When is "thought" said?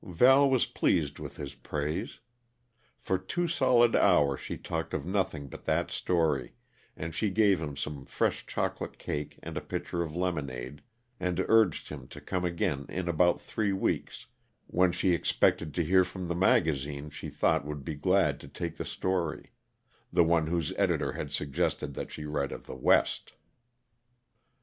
17.29-17.63